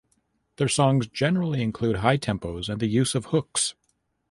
[0.55, 3.75] Their songs generally include high tempos and the use of hooks.